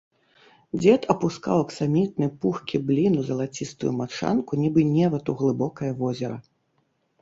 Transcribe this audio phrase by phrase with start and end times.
[0.79, 6.37] Дзед апускаў аксамітны, пухкі блін у залацістую мачанку, нібы невад у глыбокае возера.